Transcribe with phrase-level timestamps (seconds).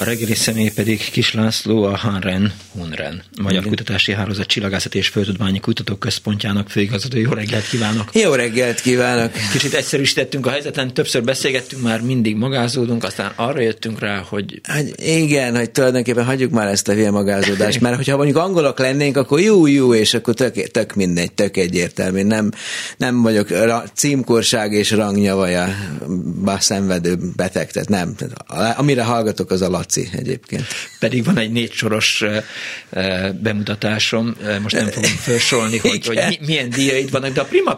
[0.00, 3.68] A reggeli személy pedig Kis László, a Hanren, Hunren, Magyar Igen.
[3.68, 7.18] Kutatási Hálózat Csillagászati és Földtudományi Kutatók Központjának főigazgató.
[7.18, 8.10] Jó reggelt kívánok!
[8.14, 9.32] Jó reggelt kívánok!
[9.52, 14.60] Kicsit egyszerűsítettünk a helyzeten, többször beszélgettünk, már mindig magázódunk, aztán arra jöttünk rá, hogy...
[14.62, 19.16] Hát igen, hogy tulajdonképpen hagyjuk már ezt a hülye magázódást, mert hogyha mondjuk angolok lennénk,
[19.16, 22.22] akkor jó, jó, és akkor tök, tök mindegy, tök egyértelmű.
[22.22, 22.50] Nem,
[22.96, 23.48] nem vagyok
[23.94, 25.74] címkorság és rangnyavaja
[26.58, 28.14] szenvedő beteg, tehát nem.
[28.76, 30.66] Amire hallgatok, az alatt Laci egyébként.
[30.98, 32.24] Pedig van egy négy soros
[33.42, 37.76] bemutatásom, most nem fogom felsorolni, hogy, hogy milyen díjaid vannak, de a Prima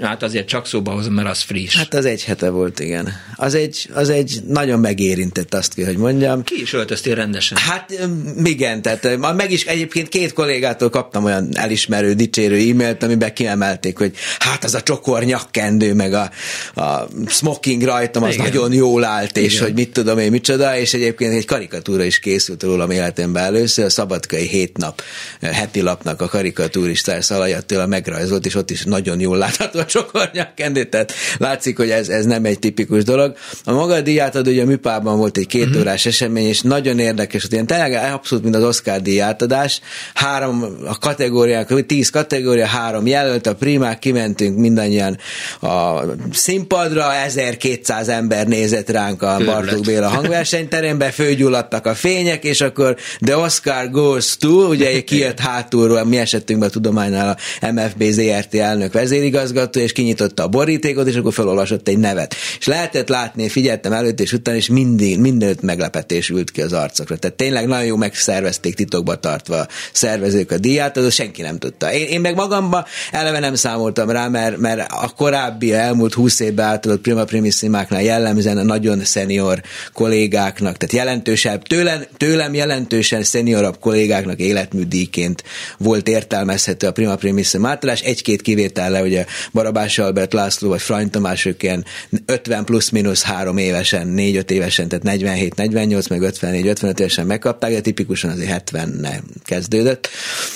[0.00, 1.76] hát azért csak szóba hozom, mert az friss.
[1.76, 3.12] Hát az egy hete volt, igen.
[3.36, 6.42] Az egy, az egy nagyon megérintett, azt kell, hogy mondjam.
[6.42, 7.58] Ki is öltöztél rendesen?
[7.58, 8.08] Hát
[8.44, 14.14] igen, tehát meg is egyébként két kollégától kaptam olyan elismerő, dicsérő e-mailt, amiben kiemelték, hogy
[14.38, 16.30] hát az a csokor nyakkendő, meg a,
[16.74, 18.46] a smoking rajtam, az igen.
[18.46, 19.64] nagyon jól állt, és igen.
[19.64, 23.90] hogy mit tudom én, micsoda, és egyébként egy karikatúra is készült rólam életemben először, a
[23.90, 25.02] Szabadkai hét nap
[25.40, 30.84] eh, heti lapnak a karikatúristár Szalajattól megrajzolt, és ott is nagyon jól látható a csokornyakkendő,
[30.84, 33.36] tehát látszik, hogy ez, ez nem egy tipikus dolog.
[33.64, 35.80] A maga díjátad ugye a műpában volt egy két uh-huh.
[35.80, 39.80] órás esemény, és nagyon érdekes, hogy ilyen tényleg abszolút, mint az Oscar díjátadás,
[40.14, 45.18] három a kategóriák, tíz kategória, három jelölt, a primák, kimentünk mindannyian
[45.60, 46.00] a
[46.32, 52.96] színpadra, 1200 ember nézett ránk a Bartók Béla hangversenyterembe, fő fölgyulladtak a fények, és akkor
[53.20, 58.92] The Oscar Goes to, ugye kijött hátulról, mi esetünkben a tudománynál a MFB ZRT elnök
[58.92, 62.34] vezérigazgató, és kinyitotta a borítékot, és akkor felolvasott egy nevet.
[62.58, 67.16] És lehetett látni, figyeltem előtt és után, és mindig, mindenütt meglepetés ült ki az arcokra.
[67.16, 71.92] Tehát tényleg nagyon jó megszervezték titokba tartva a szervezők a díját, az senki nem tudta.
[71.92, 76.66] Én, én meg magamba eleve nem számoltam rá, mert, mert a korábbi elmúlt húsz évben
[76.66, 79.62] átadott Prima Primiszimáknál jellemzően a nagyon szenior
[79.92, 85.42] kollégáknak, tehát jelentős jelentősebb, tőlem, tőlem jelentősen szeniorabb kollégáknak életműdíjként
[85.78, 91.44] volt értelmezhető a Prima Primissima átadás, egy-két kivétellel, ugye Barabás Albert László vagy Frany Tamás,
[91.44, 91.84] ők ilyen
[92.26, 98.50] 50 plusz-minusz három évesen, 4-5 évesen, tehát 47-48, meg 54-55 évesen megkapták, de tipikusan azért
[98.50, 100.08] 70 nem kezdődött.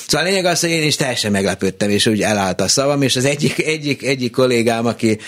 [0.07, 3.17] Szóval a lényeg az, hogy én is teljesen meglepődtem, és úgy elállt a szavam, és
[3.17, 5.19] az egyik, egyik, egyik kollégám, aki,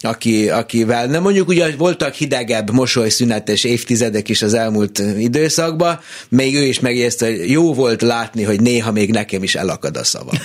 [0.00, 6.56] aki, akivel, nem mondjuk ugye voltak hidegebb, mosolyszünetes évtizedek is az elmúlt elmúlt időszakban, még
[6.56, 10.34] ő is megjegyezte, hogy jó volt látni, hogy néha még nekem is elakad a szavam.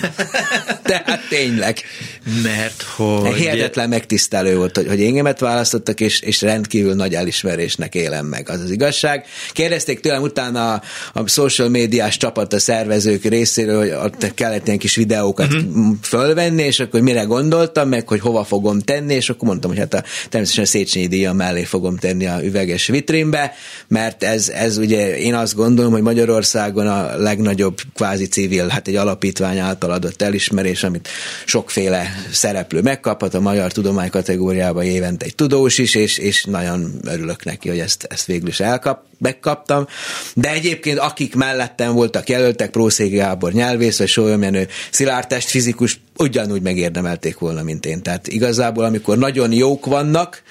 [0.82, 1.78] Tehát tényleg.
[2.42, 3.34] Mert hogy...
[3.34, 8.60] Hihetetlen megtisztelő volt, hogy, hogy engemet választottak, és, és rendkívül nagy elismerésnek élem meg, az
[8.60, 9.24] az igazság.
[9.52, 10.82] Kérdezték tőlem utána a,
[11.12, 15.96] a social médiás csapat, a szervezők részéről, hogy ott kellett ilyen kis videókat uh-huh.
[16.02, 19.94] fölvenni, és akkor mire gondoltam, meg hogy hova fogom tenni, és akkor mondtam, hogy hát
[19.94, 23.54] a, természetesen a Széchenyi díja mellé fogom tenni a üveges vitrínbe,
[23.88, 28.96] mert ez, ez ugye én azt gondolom, hogy Magyarországon a legnagyobb kvázi civil, hát egy
[28.96, 31.08] alapítvány által adott elismerés, amit
[31.44, 37.44] sokféle szereplő megkaphat, a magyar tudomány kategóriában évente egy tudós is, és, és nagyon örülök
[37.44, 39.86] neki, hogy ezt, ezt végül is elkap, megkaptam.
[40.34, 47.38] De egyébként akik mellettem voltak jelöltek, Prószégi Gábor nyelvész, vagy Sólyomjenő Szilárdtest fizikus, ugyanúgy megérdemelték
[47.38, 48.02] volna, mint én.
[48.02, 50.42] Tehát igazából, amikor nagyon jók vannak,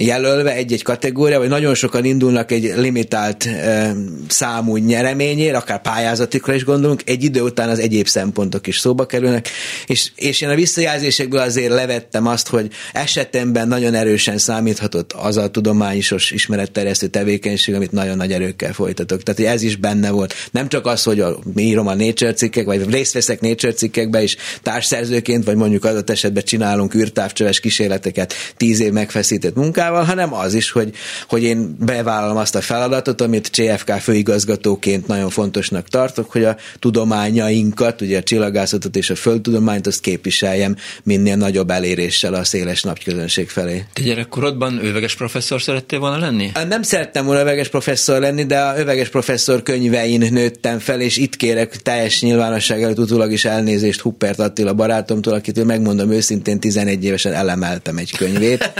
[0.00, 3.94] jelölve egy-egy kategória, vagy nagyon sokan indulnak egy limitált e,
[4.28, 9.48] számú nyereményért, akár pályázatikra is gondolunk, egy idő után az egyéb szempontok is szóba kerülnek,
[9.86, 15.48] és, és én a visszajelzésekből azért levettem azt, hogy esetemben nagyon erősen számíthatott az a
[15.48, 19.22] tudományosos ismeretterjesztő tevékenység, amit nagyon nagy erőkkel folytatok.
[19.22, 20.34] Tehát, hogy ez is benne volt.
[20.50, 24.36] Nem csak az, hogy a, írom a Nature cikkek, vagy részt veszek Nature cikkekbe is
[24.62, 30.54] társszerzőként, vagy mondjuk adott esetben csinálunk űrtávcsöves kísérleteket tíz év megfeszített munkával, munkával, hanem az
[30.54, 30.94] is, hogy,
[31.28, 38.00] hogy én bevállalom azt a feladatot, amit CFK főigazgatóként nagyon fontosnak tartok, hogy a tudományainkat,
[38.00, 43.84] ugye a csillagászatot és a földtudományt, azt képviseljem minél nagyobb eléréssel a széles napközönség felé.
[43.92, 46.50] Te gyerekkorodban öveges professzor szerettél volna lenni?
[46.68, 51.36] Nem szerettem volna öveges professzor lenni, de a öveges professzor könyvein nőttem fel, és itt
[51.36, 57.32] kérek teljes nyilvánosság előtt utólag is elnézést Huppert Attila barátomtól, akitől megmondom őszintén 11 évesen
[57.32, 58.70] elemeltem egy könyvét.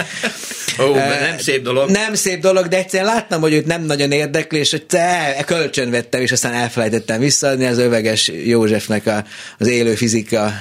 [0.94, 1.90] Nem szép dolog.
[1.90, 5.90] Nem szép dolog, de egyszerűen láttam, hogy őt nem nagyon érdekli, és hogy te, kölcsön
[5.90, 9.25] vettem, és aztán elfelejtettem visszaadni az öveges Józsefnek a,
[9.58, 10.52] az élő fizika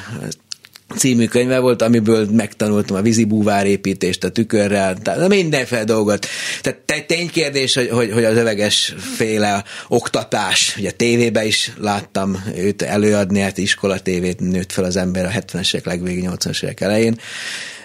[0.95, 6.27] című könyve volt, amiből megtanultam a vízibúvárépítést a tükörrel, tehát mindenféle dolgot.
[6.61, 13.39] Tehát ténykérdés, hogy, hogy, hogy az öveges féle oktatás, ugye tévébe is láttam őt előadni,
[13.39, 17.19] hát iskola tévét nőtt fel az ember a 70-es évek legvégén, 80-as évek elején,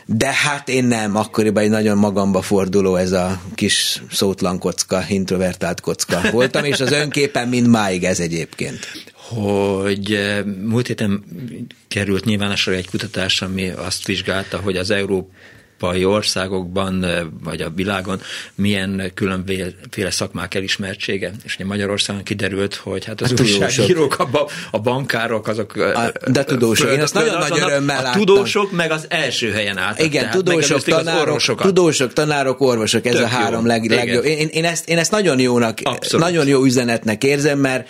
[0.06, 5.80] de hát én nem, akkoriban egy nagyon magamba forduló ez a kis szótlan kocka, introvertált
[5.80, 8.78] kocka voltam, és az önképen mind máig ez egyébként.
[9.14, 11.24] Hogy eh, múlt héten
[11.88, 15.30] került nyilvánosra egy kutatás, ami azt vizsgálta, hogy az Európa
[15.82, 17.06] európai országokban,
[17.44, 18.20] vagy a világon
[18.54, 21.30] milyen különféle szakmák elismertsége.
[21.44, 25.76] És ugye Magyarországon kiderült, hogy hát az hát újságírók, a, a bankárok, azok...
[25.76, 28.24] A, de tudósok, én ezt nagyon nagy örömmel A láttam.
[28.24, 30.04] tudósok meg az első helyen álltak.
[30.04, 34.24] Igen, tudósok, tanárok, tudósok, tanárok, orvosok, ez Tök a három leg, legjobb.
[34.24, 36.26] Én, én, ezt, én ezt nagyon jónak, Abszolút.
[36.26, 37.88] nagyon jó üzenetnek érzem, mert,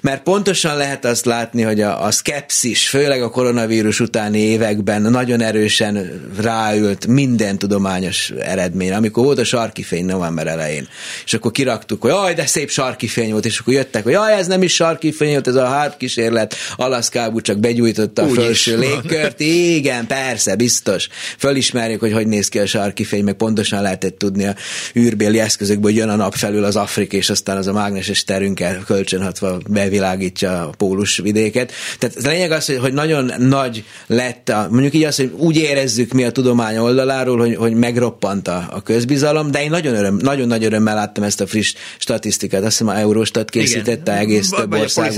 [0.00, 5.40] mert pontosan lehet azt látni, hogy a, a szkepszis, főleg a koronavírus utáni években nagyon
[5.40, 8.92] erősen ráült mind minden tudományos eredmény.
[8.92, 10.88] Amikor volt a sarki fény november elején,
[11.24, 14.32] és akkor kiraktuk, hogy jaj, de szép sarki fény volt, és akkor jöttek, hogy jaj,
[14.32, 18.34] ez nem is sarki fény volt, ez a HARP kísérlet, Alaszkábú csak begyújtotta a Úgy
[18.34, 19.40] felső légkört.
[19.40, 21.08] Igen, persze, biztos.
[21.38, 24.54] Fölismerjük, hogy hogy néz ki a sarki fény, meg pontosan lehetett tudni a
[24.96, 28.82] űrbéli eszközökből, hogy jön a nap felül az Afrik, és aztán az a mágneses terünkkel
[28.86, 31.72] kölcsönhatva bevilágítja a pólus vidéket.
[31.98, 35.56] Tehát a lényeg az, hogy, hogy nagyon nagy lett, a, mondjuk így azt, hogy úgy
[35.56, 39.94] érezzük mi a tudomány oldaláról, arról, hogy, hogy megroppant a, a közbizalom, de én nagyon,
[39.94, 42.62] öröm, nagyon nagy örömmel láttam ezt a friss statisztikát.
[42.62, 44.16] Azt hiszem a Eurostat készítette Igen.
[44.16, 45.12] egész több ország.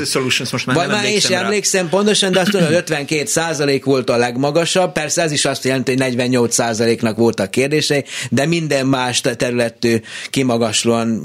[0.52, 4.10] most már Vagy már én sem emlékszem pontosan, de azt mondom, hogy 52 százalék volt
[4.10, 4.92] a legmagasabb.
[4.92, 9.96] Persze ez is azt jelenti, hogy 48 százaléknak voltak kérdései, de minden más területű
[10.30, 11.20] kimagaslóan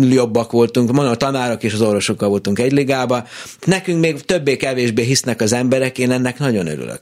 [0.00, 0.92] jobbak voltunk.
[0.92, 3.26] Mondom, a tanárok és az orvosokkal voltunk egy ligába.
[3.64, 7.00] Nekünk még többé-kevésbé hisznek az emberek, én ennek nagyon örülök.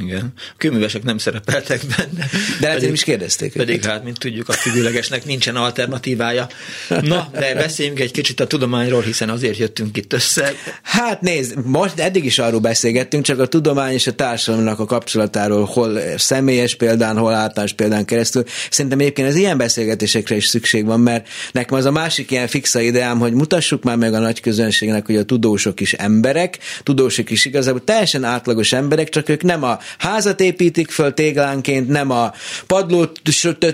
[0.00, 0.32] Igen.
[0.36, 2.26] A kőművesek nem szerepeltek benne.
[2.60, 3.52] De hát pedig, is kérdezték.
[3.52, 3.90] Pedig őket.
[3.90, 6.48] hát, mint tudjuk, a függőlegesnek nincsen alternatívája.
[6.88, 10.52] Na, de beszéljünk egy kicsit a tudományról, hiszen azért jöttünk itt össze.
[10.82, 15.64] Hát nézd, most eddig is arról beszélgettünk, csak a tudomány és a társadalomnak a kapcsolatáról,
[15.64, 18.44] hol személyes példán, hol általános példán keresztül.
[18.70, 22.80] Szerintem egyébként az ilyen beszélgetésekre is szükség van, mert nekem az a másik ilyen fixa
[22.80, 27.44] ideám, hogy mutassuk már meg a nagy közönségnek, hogy a tudósok is emberek, tudósok is
[27.44, 32.32] igazából teljesen átlagos emberek, csak ők nem a házat építik föl téglánként, nem a
[32.66, 33.20] padlót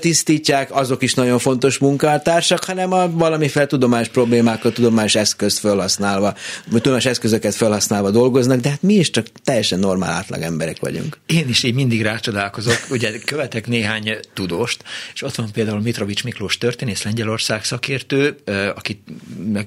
[0.00, 6.34] tisztítják, azok is nagyon fontos munkáltársak, hanem a valamiféle tudományos problémákat, tudományos eszközt felhasználva,
[6.70, 11.19] vagy tudományos eszközöket felhasználva dolgoznak, de hát mi is csak teljesen normál átlag emberek vagyunk.
[11.26, 14.84] Én is így mindig rácsodálkozok, ugye követek néhány tudóst,
[15.14, 18.37] és ott van például Mitrovics Miklós történész, Lengyelország szakértő,
[18.75, 19.00] akit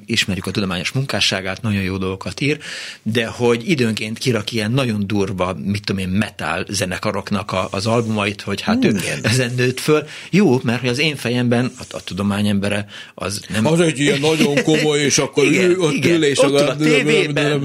[0.05, 2.59] ismerjük a tudományos munkásságát, nagyon jó dolgokat ír,
[3.03, 8.41] de hogy időnként kirak ilyen nagyon durva, mit tudom én, metal zenekaroknak a, az albumait,
[8.41, 10.03] hogy hát ő ezen nőtt föl.
[10.29, 12.85] Jó, mert az én fejemben a, a tudományembere
[13.15, 13.65] az nem...
[13.65, 16.75] Az egy ilyen nagyon komoly, és akkor igen, ő ott igen, ül, és, ott a
[16.75, 17.63] tévében,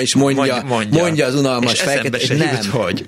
[0.00, 2.70] és mondja, mondja, mondja az unalmas fejeket, és nem.
[2.70, 3.06] hogy.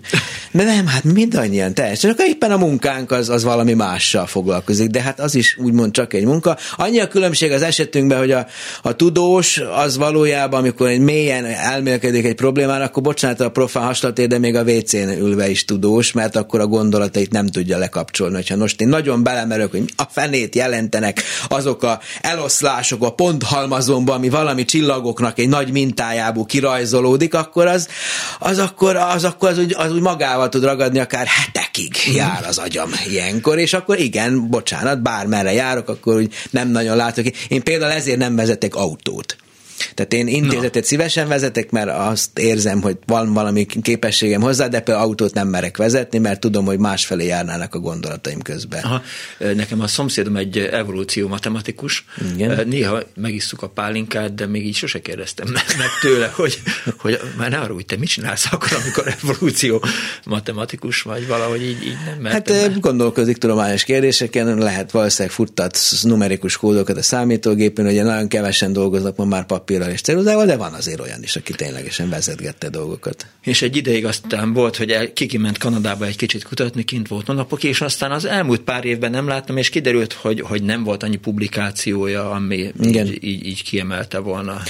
[0.50, 2.10] De nem, hát mindannyian teljesen.
[2.10, 6.12] Csak éppen a munkánk az, az valami mással foglalkozik, de hát az is úgymond csak
[6.12, 6.56] egy munka.
[6.76, 8.46] Annyi a különbség az esetünkben, hogy a,
[8.82, 14.26] a tudós az valójában, amikor egy mélyen elmélkedik egy problémára, akkor bocsánat a profán haslat
[14.26, 18.34] de még a WC-n ülve is tudós, mert akkor a gondolatait nem tudja lekapcsolni.
[18.34, 24.28] Hogyha most én nagyon belemerök, hogy a fenét jelentenek azok a eloszlások a ponthalmazomban, ami
[24.28, 27.88] valami csillagoknak egy nagy mintájából kirajzolódik, akkor az,
[28.38, 32.58] az akkor, az, akkor az, úgy, az úgy magával tud ragadni akár hetekig jár az
[32.58, 37.26] agyam ilyenkor, és akkor igen, bocsánat, bármerre járok, akkor úgy nem nagyon látok.
[37.48, 39.36] Én például ezért nem vezetek autót.
[39.94, 40.88] Tehát én intézetet no.
[40.88, 45.76] szívesen vezetek, mert azt érzem, hogy van valami képességem hozzá, de például autót nem merek
[45.76, 48.82] vezetni, mert tudom, hogy másfelé járnának a gondolataim közben.
[48.82, 49.02] Aha.
[49.38, 52.04] Nekem a szomszédom egy evolúció matematikus.
[52.34, 52.68] Igen.
[52.68, 56.62] Néha megisszuk a pálinkát, de még így sose kérdeztem meg tőle, hogy,
[56.98, 59.84] hogy már ne arra, hogy te mit csinálsz akkor, amikor evolúció
[60.24, 62.56] matematikus vagy, valahogy így, így nem mertem.
[62.56, 69.16] Hát gondolkozik tudományos kérdéseken, lehet valószínűleg futtatsz numerikus kódokat a számítógépen, ugye nagyon kevesen dolgoznak
[69.16, 73.26] ma már papír papírral és ceruzával, de van azért olyan is, aki ténylegesen vezetgette dolgokat.
[73.42, 77.62] És egy ideig aztán volt, hogy el, kikiment Kanadába egy kicsit kutatni, kint volt napok,
[77.62, 81.16] és aztán az elmúlt pár évben nem láttam, és kiderült, hogy, hogy nem volt annyi
[81.16, 83.06] publikációja, ami Igen.
[83.06, 84.62] Így, így, így kiemelte volna.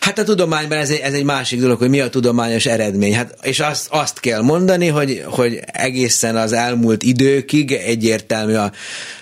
[0.00, 3.14] Hát a tudományban ez egy, ez egy másik dolog, hogy mi a tudományos eredmény.
[3.14, 8.72] Hát, és azt, azt kell mondani, hogy, hogy egészen az elmúlt időkig egyértelmű a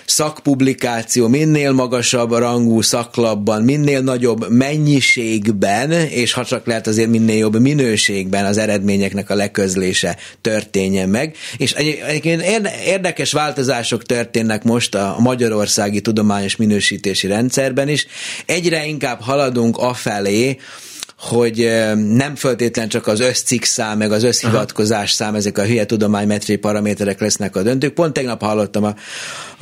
[0.05, 7.59] szakpublikáció minél magasabb rangú szaklapban, minél nagyobb mennyiségben, és ha csak lehet azért minél jobb
[7.59, 11.35] minőségben az eredményeknek a leközlése történjen meg.
[11.57, 12.43] És egyébként
[12.85, 18.07] érdekes változások történnek most a magyarországi tudományos minősítési rendszerben is.
[18.45, 20.57] Egyre inkább haladunk afelé,
[21.29, 26.59] hogy nem föltétlen csak az összcikk szám, meg az összhivatkozás szám, ezek a hülye tudománymetriai
[26.59, 27.93] paraméterek lesznek a döntők.
[27.93, 28.95] Pont tegnap hallottam a,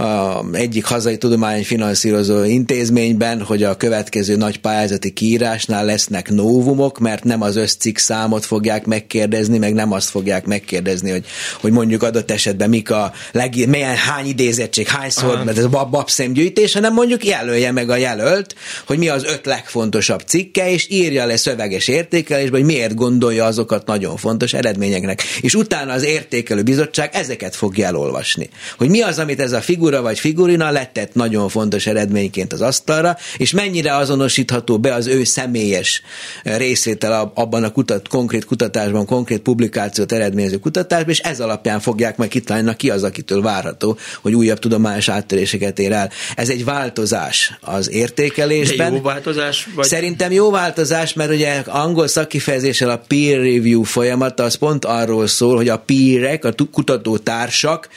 [0.03, 7.41] a egyik hazai tudományfinanszírozó intézményben, hogy a következő nagy pályázati kiírásnál lesznek novumok, mert nem
[7.41, 11.25] az összcikk számot fogják megkérdezni, meg nem azt fogják megkérdezni, hogy,
[11.61, 16.73] hogy mondjuk adott esetben mik a leg, milyen, hány idézettség, hányszor, mert ez a babszemgyűjtés,
[16.73, 21.37] hanem mondjuk jelölje meg a jelölt, hogy mi az öt legfontosabb cikke, és írja le
[21.51, 25.21] szöveges értékelésben, hogy miért gondolja azokat nagyon fontos eredményeknek.
[25.41, 28.49] És utána az értékelő bizottság ezeket fogja elolvasni.
[28.77, 33.17] Hogy mi az, amit ez a figura vagy figurina letett nagyon fontos eredményként az asztalra,
[33.37, 36.01] és mennyire azonosítható be az ő személyes
[36.43, 42.29] részvétel abban a kutat, konkrét kutatásban, konkrét publikációt eredményező kutatásban, és ez alapján fogják majd
[42.29, 46.09] kitalálni, ki az, akitől várható, hogy újabb tudományos áttöréseket ér el.
[46.35, 48.89] Ez egy változás az értékelésben.
[48.91, 49.67] De jó változás?
[49.75, 49.85] Vagy...
[49.85, 55.55] Szerintem jó változás, mert ugye angol szakkifejezéssel a peer review folyamata az pont arról szól,
[55.55, 57.89] hogy a peerek, a kutatótársak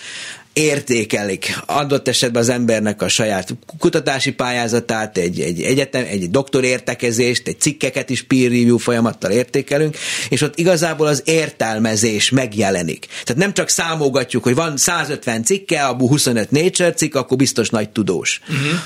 [0.54, 7.60] értékelik adott esetben az embernek a saját kutatási pályázatát, egy, egy egyetem, egy doktorértekezést, egy
[7.60, 9.96] cikkeket is peer review folyamattal értékelünk,
[10.28, 13.06] és ott igazából az értelmezés megjelenik.
[13.24, 17.90] Tehát nem csak számolgatjuk, hogy van 150 cikke, abból 25 Nature cikk, akkor biztos nagy
[17.90, 18.40] tudós.
[18.48, 18.78] Uh-huh.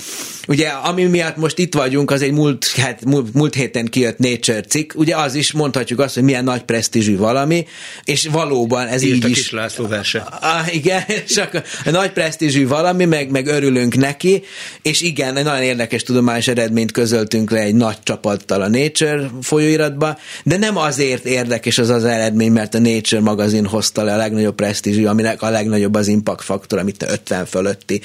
[0.49, 4.61] Ugye, ami miatt most itt vagyunk, az egy múlt, hát, múlt, múlt héten kijött Nature
[4.61, 7.67] cikk, ugye az is mondhatjuk azt, hogy milyen nagy presztízsű valami,
[8.05, 9.51] és valóban ez Írt így is.
[9.51, 10.19] László verse.
[10.41, 14.43] Ah, igen, csak a nagy presztízsű valami, meg, meg örülünk neki,
[14.83, 20.19] és igen, egy nagyon érdekes tudományos eredményt közöltünk le egy nagy csapattal a Nature folyóiratba,
[20.45, 24.55] de nem azért érdekes az az eredmény, mert a Nature magazin hozta le a legnagyobb
[24.55, 28.01] presztízsű, aminek a legnagyobb az impact faktor, amit 50 fölötti,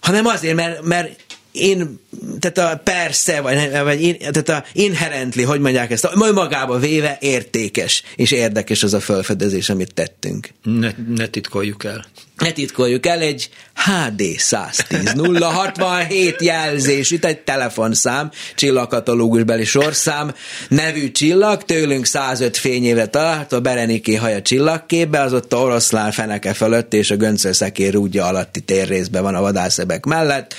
[0.00, 1.10] hanem azért, mert, mert
[1.54, 2.00] én,
[2.38, 7.16] tehát a persze, vagy, vagy in, tehát a inherently, hogy mondják ezt, majd magába véve
[7.20, 10.48] értékes és érdekes az a felfedezés, amit tettünk.
[10.62, 12.06] Ne, ne titkoljuk el.
[12.38, 20.34] Ne titkoljuk el, egy HD 110 067 jelzés, itt egy telefonszám, csillagkatalógusbeli sorszám,
[20.68, 26.94] nevű csillag, tőlünk 105 fényéve található, Bereniké haja csillagképbe, az ott a oroszlán feneke fölött
[26.94, 30.54] és a göncölszekér rúdja alatti térrészben van a vadászebek mellett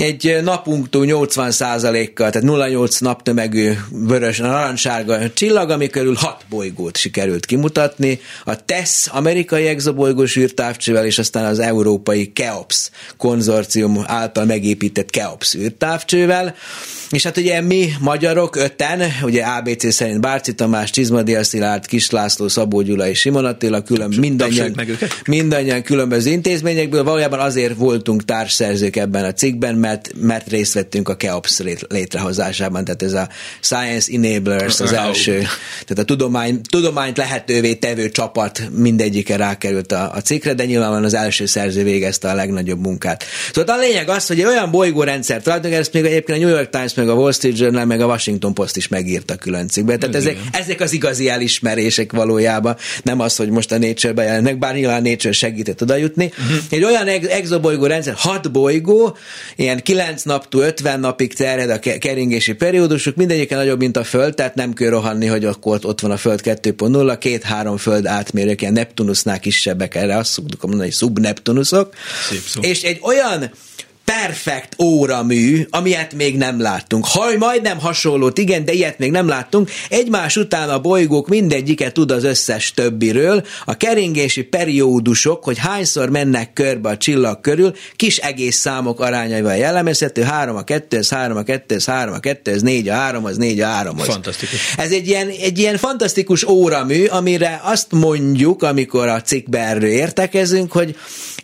[0.00, 8.20] egy napunktól 80%-kal, tehát 0,8 naptömegű vörös, narancssárga csillag, ami körül 6 bolygót sikerült kimutatni.
[8.44, 16.54] A TESS amerikai exobolygós űrtávcsővel, és aztán az európai KEOPS konzorcium által megépített KEOPS űrtávcsővel.
[17.10, 22.48] És hát ugye mi magyarok öten, ugye ABC szerint Bárci Tamás, Csizmadia Szilárd, Kis László,
[22.48, 24.80] Szabó Gyula és Simon Attila, külön, mindannyian,
[25.26, 31.16] mindannyian különböző intézményekből, valójában azért voltunk társszerzők ebben a cikkben, mert, mert részt vettünk a
[31.16, 33.28] KEOPS létrehozásában, tehát ez a
[33.60, 35.38] Science Enablers az első,
[35.70, 41.14] tehát a tudomány, tudományt lehetővé tevő csapat mindegyike rákerült a, a cikkre, de nyilvánvalóan az
[41.14, 43.24] első szerző végezte a legnagyobb munkát.
[43.52, 46.70] Szóval a lényeg az, hogy egy olyan bolygórendszert találtunk, ezt még egyébként a New York
[46.70, 49.96] Times meg a Wall Street Journal, meg a Washington Post is megírta külön cikkbe.
[49.96, 54.74] Tehát ezek, ezek az igazi elismerések valójában, nem az, hogy most a Nature-be jelennek, bár
[54.74, 56.24] nyilván a Nature segített oda jutni.
[56.24, 56.56] Uh-huh.
[56.70, 59.16] Egy olyan exobolygó rendszer, hat bolygó,
[59.56, 64.54] ilyen 9 naptól 50 napig terjed a keringési periódusuk, mindegyiken nagyobb, mint a Föld, tehát
[64.54, 69.40] nem kell rohanni, hogy akkor ott van a Föld 2.0, két-három Föld átmérők, ilyen Neptunusnál
[69.40, 71.94] kisebbek, erre azt szoktuk mondani, hogy szubneptunusok.
[72.60, 73.50] És egy olyan
[74.10, 77.06] perfekt óramű, amilyet még nem láttunk.
[77.06, 79.70] Haj, majdnem hasonlót, igen, de ilyet még nem láttunk.
[79.88, 83.44] Egymás után a bolygók mindegyike tud az összes többiről.
[83.64, 90.22] A keringési periódusok, hogy hányszor mennek körbe a csillag körül, kis egész számok arányaival jellemezhető.
[90.22, 93.24] 3 a 2, ez 3 a 2, ez 3 a 2, ez 4 a 3,
[93.24, 93.98] az 4 a 3.
[93.98, 94.06] Az.
[94.06, 94.74] Fantasztikus.
[94.76, 100.72] Ez egy ilyen, egy ilyen fantasztikus óramű, amire azt mondjuk, amikor a cikkben erről értekezünk,
[100.72, 100.96] hogy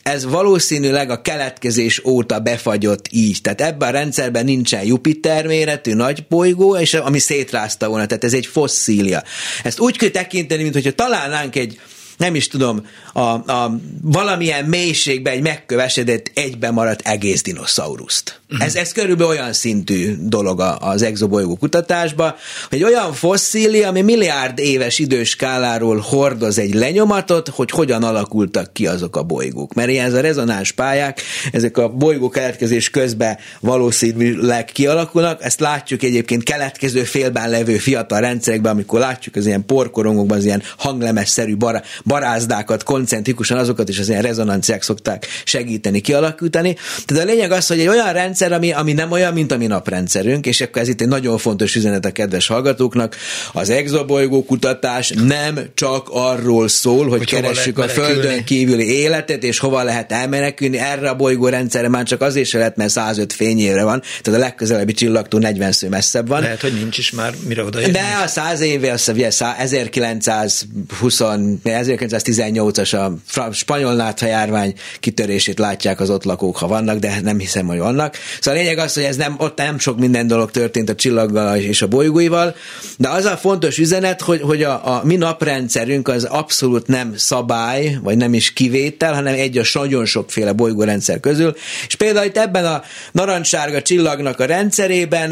[0.06, 3.40] ez valószínűleg a keletkezés óta befagyott így.
[3.40, 8.32] Tehát ebben a rendszerben nincsen Jupiter méretű nagy bolygó, és ami szétrázta volna, tehát ez
[8.32, 9.22] egy fosszília.
[9.62, 11.80] Ezt úgy kell tekinteni, mintha találnánk egy
[12.16, 18.40] nem is tudom, a, a valamilyen mélységben egy megkövesedett egyben maradt egész dinoszauruszt.
[18.58, 22.34] Ez, ez körülbelül olyan szintű dolog az exobolygó kutatásban,
[22.68, 29.16] hogy olyan fosszíli, ami milliárd éves időskáláról hordoz egy lenyomatot, hogy hogyan alakultak ki azok
[29.16, 29.74] a bolygók.
[29.74, 31.20] Mert ilyen ez a rezonáns pályák,
[31.52, 38.72] ezek a bolygó keletkezés közben valószínűleg kialakulnak, ezt látjuk egyébként keletkező félben levő fiatal rendszerekben,
[38.72, 44.22] amikor látjuk az ilyen porkorongokban az ilyen hanglemesszerű bar- barázdákat, koncentrikusan azokat is az ilyen
[44.22, 46.76] rezonanciák szokták segíteni kialakítani.
[47.06, 49.66] Tehát a lényeg az, hogy egy olyan rendszer, ami, ami nem olyan, mint a mi
[49.66, 53.16] naprendszerünk, és akkor ez itt egy nagyon fontos üzenet a kedves hallgatóknak,
[53.52, 59.58] az exobolygó kutatás nem csak arról szól, hogy, hogy keressük a Földön kívüli életet, és
[59.58, 63.84] hova lehet elmenekülni, erre a bolygó rendszerre már csak azért se lehet, mert 105 fényévre
[63.84, 66.40] van, tehát a legközelebbi csillagtól 40 sző messzebb van.
[66.40, 71.20] Lehet, hogy nincs is már, mire oda De a 100 éve, az ugye 1920,
[71.64, 77.78] 1918-as a spanyol járvány kitörését látják az ott lakók, ha vannak, de nem hiszem, hogy
[77.78, 78.16] vannak.
[78.40, 81.56] Szóval a lényeg az, hogy ez nem, ott nem sok minden dolog történt a csillaggal
[81.56, 82.54] és a bolygóival,
[82.98, 87.98] de az a fontos üzenet, hogy, hogy a, a mi naprendszerünk az abszolút nem szabály,
[88.02, 91.56] vagy nem is kivétel, hanem egy a nagyon sokféle bolygórendszer közül,
[91.86, 95.30] és például itt ebben a narancssárga csillagnak a rendszerében,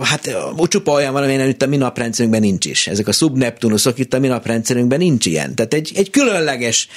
[0.00, 0.36] hát
[0.68, 2.86] csupa olyan van, amilyen itt a mi naprendszerünkben nincs is.
[2.86, 5.54] Ezek a szubneptunuszok itt a mi naprendszerünkben nincs ilyen.
[5.54, 6.88] Tehát egy, egy különleges,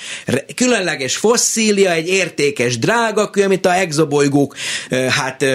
[0.55, 4.55] különleges fosszília, egy értékes drágakő, amit a exobolygók,
[5.09, 5.45] hát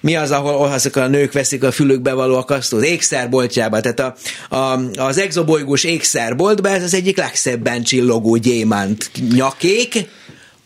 [0.00, 2.84] mi az, ahol azok a nők veszik a fülükbe való akasztót?
[2.84, 3.80] Ékszerboltjába.
[3.80, 4.14] Tehát a,
[4.56, 10.08] a, az exobolygós ékszerboltban ez az egyik legszebben csillogó gyémánt nyakék,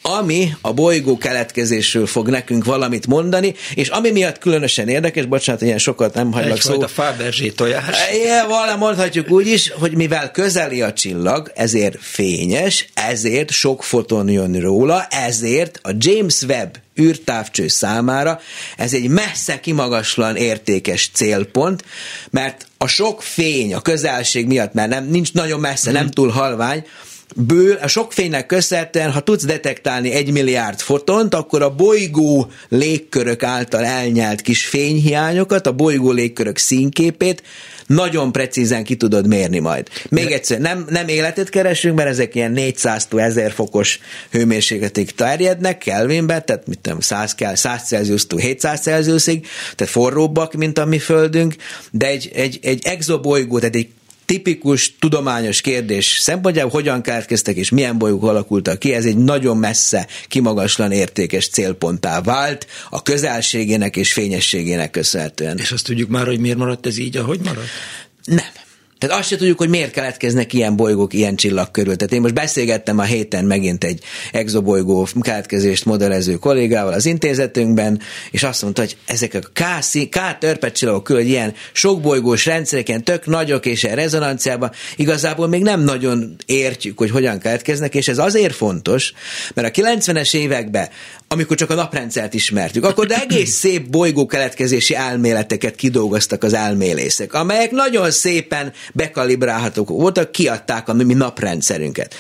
[0.06, 5.78] ami a bolygó keletkezésről fog nekünk valamit mondani, és ami miatt különösen érdekes, bocsánat, ilyen
[5.78, 6.82] sokat nem hagylak szó.
[6.82, 7.96] a Faberzsé tojás.
[8.22, 14.28] Igen, vala mondhatjuk úgy is, hogy mivel közeli a csillag, ezért fényes, ezért sok foton
[14.28, 18.40] jön róla, ezért a James Webb űrtávcső számára
[18.76, 21.84] ez egy messze kimagaslan értékes célpont,
[22.30, 26.84] mert a sok fény a közelség miatt, mert nem, nincs nagyon messze, nem túl halvány,
[27.36, 33.42] ből, a sok fénynek köszönhetően, ha tudsz detektálni egy milliárd fotont, akkor a bolygó légkörök
[33.42, 37.42] által elnyelt kis fényhiányokat, a bolygó légkörök színképét
[37.86, 39.88] nagyon precízen ki tudod mérni majd.
[40.08, 43.98] Még egyszer, nem, nem életet keresünk, mert ezek ilyen 400 1000 fokos
[44.30, 50.78] hőmérsékletig terjednek, Kelvinbe, tehát mit tudom, 100, kell, 100 Celsius 700 Celsiusig, tehát forróbbak, mint
[50.78, 51.54] a mi földünk,
[51.90, 53.88] de egy, egy, egy exobolygó, tehát egy
[54.26, 60.06] tipikus tudományos kérdés szempontjából, hogyan keletkeztek és milyen bolygók alakultak ki, ez egy nagyon messze,
[60.28, 65.58] kimagaslan értékes célponttá vált a közelségének és fényességének köszönhetően.
[65.58, 67.68] És azt tudjuk már, hogy miért maradt ez így, ahogy maradt?
[68.24, 68.64] Nem.
[68.98, 71.96] Tehát azt se tudjuk, hogy miért keletkeznek ilyen bolygók ilyen csillag körül.
[71.96, 78.42] Tehát én most beszélgettem a héten megint egy exobolygó keletkezést modellező kollégával az intézetünkben, és
[78.42, 79.62] azt mondta, hogy ezek a K,
[80.10, 85.48] K törpet csillagok körül, hogy ilyen sokbolygós rendszerek, ilyen tök nagyok és ilyen rezonanciában igazából
[85.48, 89.12] még nem nagyon értjük, hogy hogyan keletkeznek, és ez azért fontos,
[89.54, 90.88] mert a 90-es években
[91.28, 97.34] amikor csak a naprendszert ismertük, akkor de egész szép bolygó keletkezési elméleteket kidolgoztak az elmélészek,
[97.34, 102.14] amelyek nagyon szépen bekalibrálhatók voltak, kiadták a mi naprendszerünket.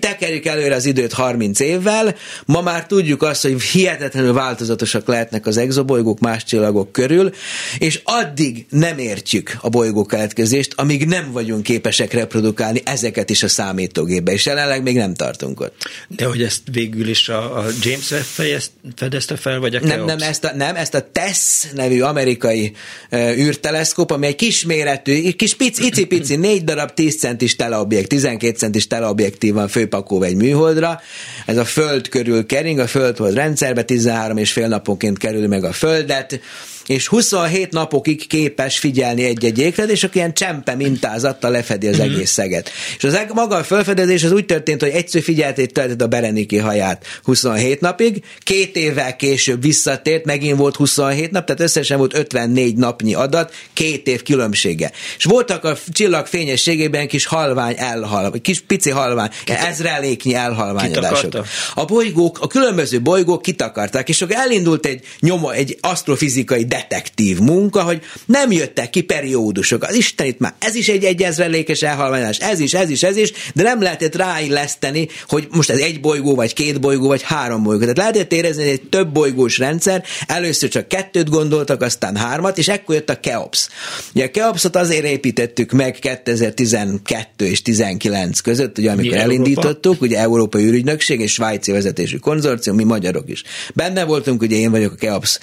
[0.00, 2.14] Tekerjük előre az időt 30 évvel,
[2.46, 7.30] ma már tudjuk azt, hogy hihetetlenül változatosak lehetnek az exobolygók más csillagok körül,
[7.78, 13.48] és addig nem értjük a bolygó keletkezést, amíg nem vagyunk képesek reprodukálni ezeket is a
[13.48, 15.74] számítógépbe, és jelenleg még nem tartunk ott.
[16.08, 20.04] De hogy ezt végül is a, a James Webb fejezt, fedezte fel, vagy a nem,
[20.04, 22.72] nem, ezt a, nem, ezt a TESS nevű amerikai
[23.10, 28.86] uh, űrteleszkóp, ami egy kisméretű, kis pic, icipici, négy darab 10 centis teleobjekt, 12 centis
[28.86, 31.00] teleobjektív van főpakolva egy műholdra.
[31.46, 35.72] Ez a Föld körül kering, a Földhold rendszerbe 13 és fél naponként kerül meg a
[35.72, 36.40] Földet
[36.86, 42.12] és 27 napokig képes figyelni egy-egy akkor ilyen csempe mintázattal lefedi az mm-hmm.
[42.12, 42.70] egész szeget.
[42.96, 47.06] És az maga a felfedezés az úgy történt, hogy egyszer figyeltét töltött a Bereniki haját
[47.22, 53.14] 27 napig, két évvel később visszatért, megint volt 27 nap, tehát összesen volt 54 napnyi
[53.14, 54.92] adat, két év különbsége.
[55.16, 61.46] És voltak a csillag fényességében kis halvány elhal, kis pici halvány, ezreléknyi elhalványodások.
[61.74, 67.82] A bolygók, a különböző bolygók kitakarták, és akkor elindult egy nyoma, egy asztrofizikai detektív munka,
[67.82, 69.82] hogy nem jöttek ki periódusok.
[69.82, 73.32] Az Isten itt már ez is egy egyezrelékes elhalványás, ez is, ez is, ez is,
[73.54, 77.80] de nem lehetett ráilleszteni, hogy most ez egy bolygó, vagy két bolygó, vagy három bolygó.
[77.80, 82.58] Tehát lehetett lehet érezni, hogy egy több bolygós rendszer, először csak kettőt gondoltak, aztán hármat,
[82.58, 83.68] és ekkor jött a Keops.
[84.14, 90.04] Ugye a Keopsot azért építettük meg 2012 és 19 között, ugye amikor Mi elindítottuk, Európa?
[90.04, 93.42] ugye Európai űrügynökség és Svájci vezetésű konzorcium, mi magyarok is.
[93.74, 95.38] Benne voltunk, ugye én vagyok a Keops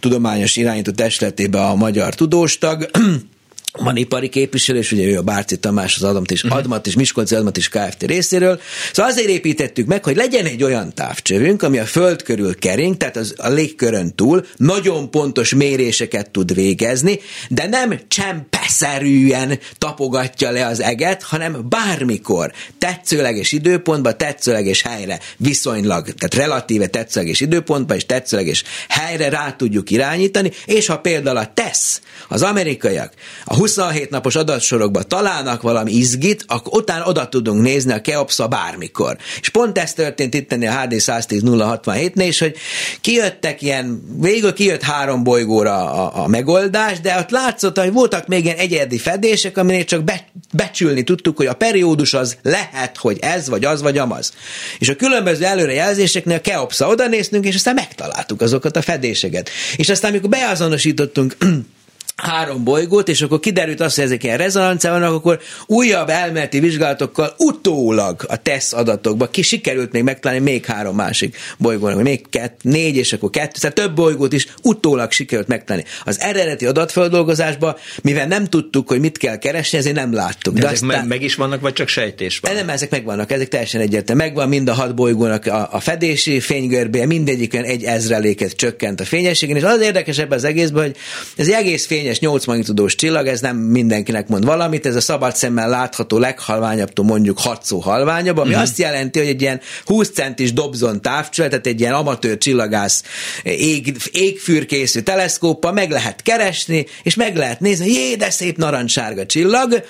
[0.00, 2.90] tudományos irányító testületében a magyar tudóstag,
[3.76, 6.58] van ipari képviselő, és ugye ő a Bárci Tamás, az Adamt és uh-huh.
[6.58, 8.02] Admat és Miskolci Admat és Kft.
[8.02, 8.60] részéről.
[8.92, 13.16] Szóval azért építettük meg, hogy legyen egy olyan távcsövünk, ami a föld körül kering, tehát
[13.16, 20.80] az a légkörön túl nagyon pontos méréseket tud végezni, de nem csempeszerűen tapogatja le az
[20.80, 29.28] eget, hanem bármikor tetszőleges időpontban, tetszőleges helyre viszonylag, tehát relatíve tetszőleges időpontban és tetszőleges helyre
[29.28, 33.12] rá tudjuk irányítani, és ha például a TESZ, az amerikaiak,
[33.44, 39.16] a 27 napos adatsorokba találnak valami izgit, akkor utána oda tudunk nézni a Keopsa bármikor.
[39.40, 42.56] És pont ez történt itt a HD 110 067-nél is, hogy
[43.00, 48.44] kijöttek ilyen, végül kijött három bolygóra a, a megoldás, de ott látszott, hogy voltak még
[48.44, 53.48] ilyen egyedi fedések, aminél csak be, becsülni tudtuk, hogy a periódus az lehet, hogy ez,
[53.48, 54.32] vagy az, vagy amaz.
[54.78, 59.50] És a különböző előrejelzéseknél a Keopsa oda néztünk, és aztán megtaláltuk azokat a fedéseket.
[59.76, 61.36] És aztán, amikor beazonosítottunk
[62.22, 67.34] három bolygót, és akkor kiderült az, hogy ezek ilyen rezonancia vannak, akkor újabb elméleti vizsgálatokkal
[67.38, 72.96] utólag a TESZ adatokba ki sikerült még megtalálni még három másik bolygónak, még kett, négy,
[72.96, 75.88] és akkor kettő, tehát több bolygót is utólag sikerült megtalálni.
[76.04, 80.54] Az eredeti adatfeldolgozásban, mivel nem tudtuk, hogy mit kell keresni, ezért nem láttuk.
[80.54, 82.54] De, De ezek aztán, meg is vannak, vagy csak sejtés van?
[82.54, 84.22] Nem, ezek megvannak, ezek teljesen egyértelmű.
[84.22, 89.56] Megvan mind a hat bolygónak a, a fedési fénygörbéje, mindegyikön egy ezreléket csökkent a fényességen,
[89.56, 90.96] és az érdekesebb az egészben, hogy
[91.36, 95.36] ez egész fény fényes 8 magnitudós csillag, ez nem mindenkinek mond valamit, ez a szabad
[95.36, 98.58] szemmel látható leghalványabbtól mondjuk 6 szó halványabb, ami mm.
[98.58, 103.02] azt jelenti, hogy egy ilyen 20 centis dobzon távcső, tehát egy ilyen amatőr csillagász
[103.42, 109.84] ég, égfürkészű teleszkóppal meg lehet keresni, és meg lehet nézni, jé, de szép narancssárga csillag,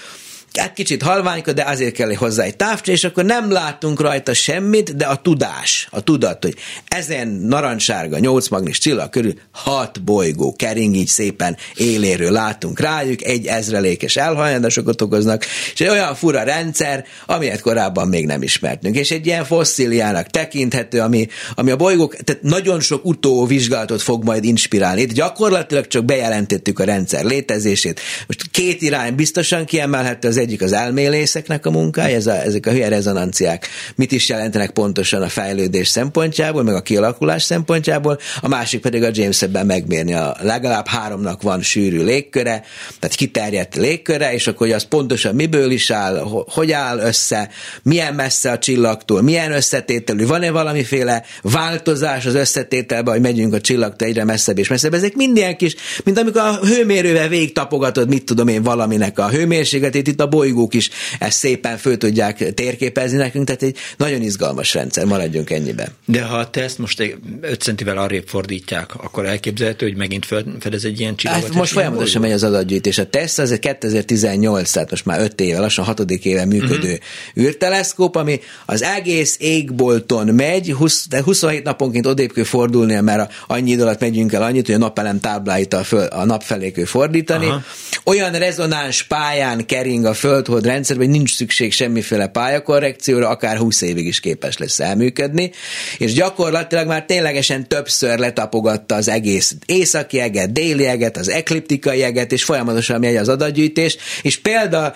[0.59, 4.97] hát kicsit halványka, de azért kell hozzá egy távcső, és akkor nem látunk rajta semmit,
[4.97, 6.55] de a tudás, a tudat, hogy
[6.89, 13.47] ezen narancssárga, nyolc magnis csillag körül hat bolygó kering így szépen éléről látunk rájuk, egy
[13.47, 18.97] ezrelékes elhajandosokat okoznak, és egy olyan fura rendszer, amilyet korábban még nem ismertünk.
[18.97, 24.45] És egy ilyen fosszíliának tekinthető, ami, ami a bolygók, tehát nagyon sok utóvizsgálatot fog majd
[24.45, 25.01] inspirálni.
[25.01, 28.01] Itt gyakorlatilag csak bejelentettük a rendszer létezését.
[28.27, 32.71] Most két irány biztosan kiemelhető, az egyik az elmélészeknek a munkája, ez a, ezek a
[32.71, 38.81] hülye rezonanciák mit is jelentenek pontosan a fejlődés szempontjából, meg a kialakulás szempontjából, a másik
[38.81, 40.15] pedig a James ebben megmérni.
[40.15, 42.65] A legalább háromnak van sűrű légköre,
[42.99, 47.51] tehát kiterjedt légköre, és akkor hogy az pontosan miből is áll, hogy áll össze,
[47.83, 54.09] milyen messze a csillagtól, milyen összetételű, van-e valamiféle változás az összetételben, hogy megyünk a csillagtól
[54.09, 54.95] egyre messzebb és messzebb.
[54.95, 59.29] Ezek mind ilyen kis, mint amikor a hőmérővel végig tapogatod, mit tudom én, valaminek a
[59.29, 64.75] hőmérsékletét, itt a bolygók is ezt szépen föl tudják térképezni nekünk, tehát egy nagyon izgalmas
[64.75, 65.89] rendszer, maradjunk ennyiben.
[66.05, 70.27] De ha a teszt most 5 centivel arrébb fordítják, akkor elképzelhető, hogy megint
[70.61, 71.43] fedez egy ilyen csillagot?
[71.43, 72.99] Hát most folyamatosan megy az adatgyűjtés.
[72.99, 76.01] A teszt az egy 2018, tehát most már 5 éve, lassan 6.
[76.11, 77.45] éve működő uh-huh.
[77.45, 83.71] űrteleszkóp, ami az egész égbolton megy, 20, de 27 naponként odébb kell fordulnia, mert annyi
[83.71, 86.85] idő alatt megyünk el annyit, hogy a napelem tábláit a, föl, a nap felé kell
[86.85, 87.47] fordítani.
[87.47, 87.63] Aha.
[88.05, 94.07] Olyan rezonáns pályán kering a földhold rendszerben, hogy nincs szükség semmiféle pályakorrekcióra, akár 20 évig
[94.07, 95.51] is képes lesz elműködni,
[95.99, 102.33] és gyakorlatilag már ténylegesen többször letapogatta az egész északi eget, déli eget, az ekliptikai eget,
[102.33, 104.95] és folyamatosan megy az adatgyűjtés, és példa,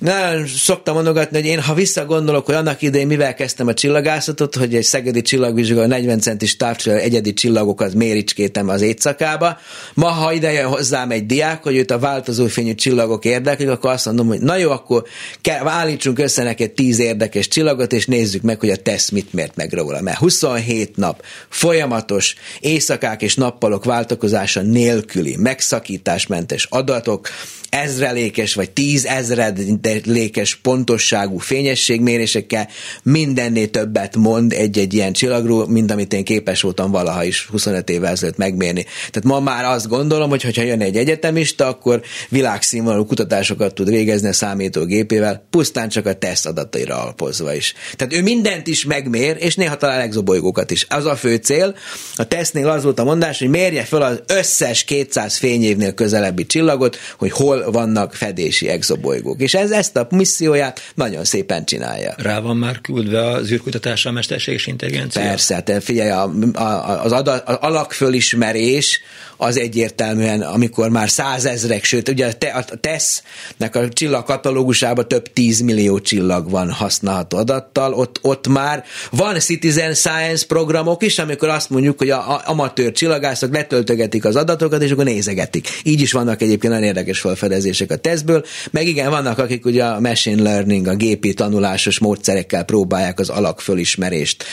[0.00, 4.74] nagyon szoktam mondogatni, hogy én ha visszagondolok, hogy annak idején mivel kezdtem a csillagászatot, hogy
[4.74, 9.58] egy szegedi csillagvizsgáló 40 centis távcsillag egyedi csillagokat méricskétem az éjszakába,
[9.94, 13.90] ma ha ide jön hozzám egy diák, hogy őt a változó fényű csillagok érdeklik, akkor
[13.90, 15.04] azt mondom, hogy na jó, akkor
[15.40, 19.56] kell, állítsunk össze neked tíz érdekes csillagot, és nézzük meg, hogy a tesz mit mért
[19.56, 20.00] meg róla.
[20.00, 27.28] Mert 27 nap folyamatos éjszakák és nappalok váltakozása nélküli, megszakításmentes adatok,
[27.70, 32.68] ezrelékes vagy tízezredlékes pontosságú fényességmérésekkel
[33.02, 38.10] mindennél többet mond egy-egy ilyen csillagról, mint amit én képes voltam valaha is 25 évvel
[38.10, 38.82] ezelőtt megmérni.
[39.10, 44.28] Tehát ma már azt gondolom, hogy ha jön egy egyetemista, akkor világszínvonalú kutatásokat tud végezni
[44.28, 47.74] a számítógépével, pusztán csak a teszt adataira alapozva is.
[47.96, 50.86] Tehát ő mindent is megmér, és néha talál exobolygókat is.
[50.88, 51.74] Az a fő cél.
[52.16, 56.96] A tesztnél az volt a mondás, hogy mérje fel az összes 200 fényévnél közelebbi csillagot,
[57.18, 59.40] hogy hol vannak fedési exobolygók.
[59.40, 62.14] És ez ezt a misszióját nagyon szépen csinálja.
[62.16, 65.22] Rá van már küldve az űrkutatásra a mesterséges intelligencia?
[65.22, 69.00] Persze, te figyelj, a, a, az, adat, az alakfölismerés
[69.36, 76.70] az egyértelműen, amikor már százezrek, sőt, ugye a TESZ-nek a csillagkatalógusában több tízmillió csillag van
[76.70, 82.34] használható adattal, ott, ott már van citizen science programok is, amikor azt mondjuk, hogy a,
[82.34, 85.68] a amatőr csillagászok letöltögetik az adatokat, és akkor nézegetik.
[85.82, 87.49] Így is vannak egyébként nagyon érdekes felfedezések
[87.88, 93.20] a tesztből, meg igen, vannak, akik ugye a machine learning, a gépi tanulásos módszerekkel próbálják
[93.20, 94.44] az alakfölismerést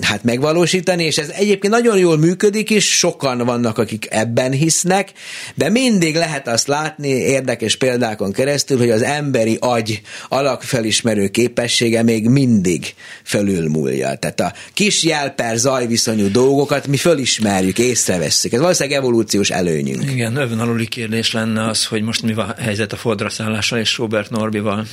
[0.00, 5.12] hát megvalósítani, és ez egyébként nagyon jól működik is, sokan vannak, akik ebben hisznek,
[5.54, 12.28] de mindig lehet azt látni érdekes példákon keresztül, hogy az emberi agy alakfelismerő képessége még
[12.28, 14.14] mindig fölülmúlja.
[14.14, 18.52] Tehát a kis jel per zajviszonyú dolgokat mi fölismerjük, észrevesszük.
[18.52, 20.10] Ez valószínűleg evolúciós előnyünk.
[20.10, 23.98] Igen, növön aluli kérdés lenne az, hogy most mi van a helyzet a fordraszállással és
[23.98, 24.86] Robert Norbival.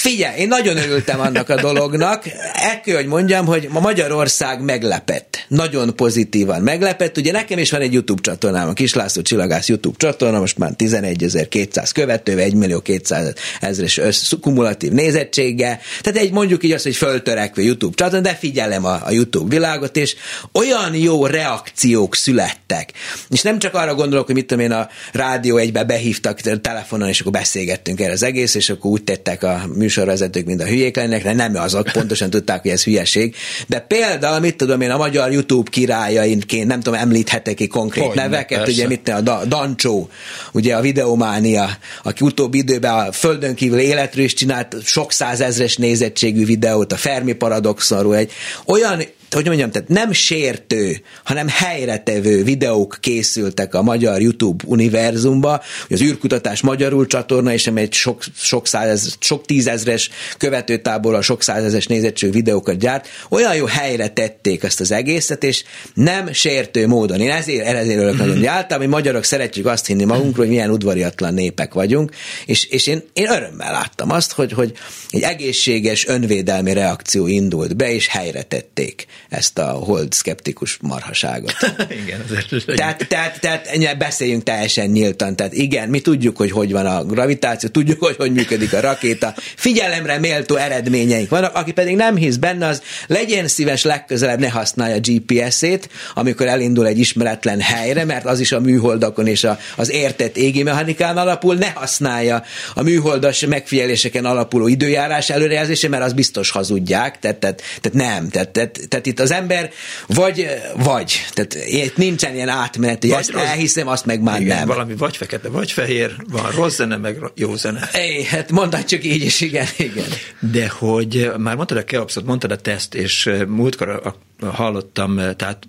[0.00, 2.24] Figyelj, én nagyon örültem annak a dolognak.
[2.54, 5.44] Ekkor, hogy mondjam, hogy ma Magyarország meglepett.
[5.48, 7.16] Nagyon pozitívan meglepett.
[7.16, 10.72] Ugye nekem is van egy YouTube csatornám, a Kis László Csillagász YouTube csatorna, most már
[10.78, 14.00] 11.200 követővel, 1 millió 200 ezres
[14.40, 15.80] kumulatív nézettsége.
[16.00, 19.96] Tehát egy mondjuk így azt, hogy föltörekvő YouTube csatorna, de figyelem a, a YouTube világot,
[19.96, 20.16] és
[20.52, 22.92] olyan jó reakciók születtek.
[23.28, 27.20] És nem csak arra gondolok, hogy mit tudom én, a rádió egybe behívtak telefonon, és
[27.20, 31.22] akkor beszélgettünk erre az egész, és akkor úgy tettek a műsorvezetők, mint a hülyék lennek,
[31.22, 33.34] de nem azok, pontosan tudták, hogy ez hülyeség.
[33.66, 38.16] De például, mit tudom én, a magyar YouTube királyainként, nem tudom, említhetek ki konkrét hogy
[38.16, 38.72] neveket, persze.
[38.72, 40.08] ugye mit a Dancsó,
[40.52, 41.70] ugye a videománia,
[42.02, 47.32] aki utóbbi időben a földön kívül életről is csinált sok százezres nézettségű videót, a Fermi
[47.32, 48.32] paradoxonról, egy
[48.66, 49.02] olyan
[49.34, 56.02] hogy mondjam, tehát nem sértő, hanem helyretevő videók készültek a magyar YouTube univerzumba, hogy az
[56.02, 62.78] űrkutatás magyarul csatorna, és egy sok, sok, százez, sok tízezres követőtáborral, sok százezres nézettség videókat
[62.78, 65.64] gyárt, olyan jó helyre tették ezt az egészet, és
[65.94, 67.20] nem sértő módon.
[67.20, 71.74] Én ezért, ezért örök nagyon, hogy magyarok szeretjük azt hinni magunkról, hogy milyen udvariatlan népek
[71.74, 72.10] vagyunk,
[72.46, 74.72] és, és én, én örömmel láttam azt, hogy, hogy
[75.10, 81.54] egy egészséges önvédelmi reakció indult be, és helyre tették ezt a hold szkeptikus marhaságot.
[82.04, 85.36] igen, azért tehát, tehát, tehát beszéljünk teljesen nyíltan.
[85.36, 89.34] Tehát igen, mi tudjuk, hogy hogy van a gravitáció, tudjuk, hogy hogy működik a rakéta.
[89.56, 95.00] Figyelemre méltó eredményeink vannak, aki pedig nem hisz benne, az legyen szíves legközelebb ne használja
[95.00, 100.36] GPS-ét, amikor elindul egy ismeretlen helyre, mert az is a műholdakon és a, az értett
[100.36, 102.42] égi mechanikán alapul, ne használja
[102.74, 108.48] a műholdas megfigyeléseken alapuló időjárás előrejelzése, mert az biztos hazudják, tehát, tehát, tehát nem, tehát,
[108.50, 109.70] tehát, tehát itt az ember
[110.06, 110.46] vagy,
[110.76, 111.26] vagy.
[111.32, 114.66] Tehát itt nincsen ilyen átmenet, hogy ezt rossz, elhiszem, azt meg már igen, nem.
[114.66, 117.88] valami vagy fekete, vagy fehér, van rossz zene, meg jó zene.
[117.92, 120.08] É, hát mondhatjuk így is, igen, igen.
[120.52, 124.14] De hogy már mondtad a Keopszot, mondtad a teszt, és múltkor
[124.48, 125.68] hallottam, tehát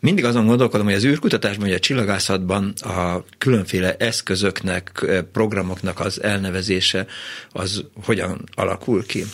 [0.00, 7.06] mindig azon gondolkodom, hogy az űrkutatásban, vagy a csillagászatban a különféle eszközöknek, programoknak az elnevezése
[7.52, 9.24] az hogyan alakul ki?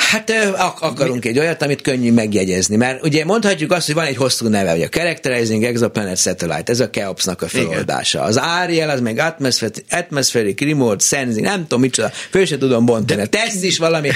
[0.00, 4.16] Hát ak- akarunk egy olyat, amit könnyű megjegyezni, mert ugye mondhatjuk azt, hogy van egy
[4.16, 8.22] hosszú neve, hogy a Characterizing Exoplanet Satellite, ez a KEOPS-nak a feloldása.
[8.22, 13.20] Az Ariel, az meg Atmospheric, Atmospheric Remote Sensing, nem tudom micsoda, föl se tudom bontani.
[13.20, 13.26] De...
[13.26, 14.08] Tesz is valami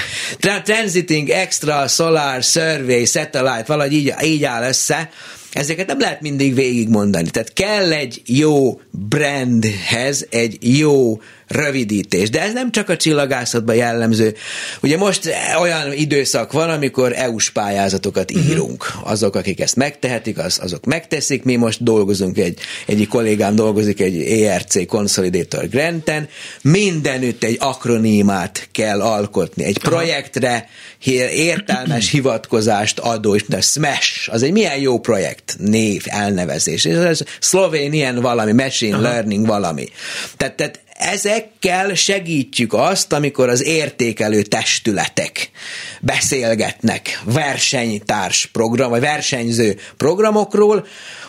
[0.63, 5.09] Transiting Extra Solar Survey Satellite, valahogy így, így áll össze,
[5.51, 7.29] ezeket nem lehet mindig végigmondani.
[7.29, 11.19] Tehát kell egy jó brandhez egy jó
[11.55, 12.29] rövidítés.
[12.29, 14.35] De ez nem csak a csillagászatban jellemző.
[14.81, 18.49] Ugye most olyan időszak van, amikor EU-s pályázatokat uh-huh.
[18.49, 18.91] írunk.
[19.03, 21.43] Azok, akik ezt megtehetik, az, azok megteszik.
[21.43, 26.27] Mi most dolgozunk, egy, egyik kollégám dolgozik egy ERC Consolidator Granten.
[26.61, 29.63] Mindenütt egy akronímát kell alkotni.
[29.63, 30.69] Egy projektre
[31.31, 36.85] értelmes hivatkozást adó, és a SMASH, az egy milyen jó projekt, név, elnevezés.
[36.85, 39.01] Ez Slovenian valami, machine Aha.
[39.01, 39.89] learning valami.
[40.37, 41.51] Tehát, tehát as a.
[41.65, 45.49] ezekkel segítjük azt, amikor az értékelő testületek
[46.01, 50.85] beszélgetnek versenytárs program, vagy versenyző programokról,